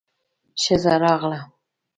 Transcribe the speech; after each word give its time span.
ښځه 0.61 0.93
راغله. 1.03 1.39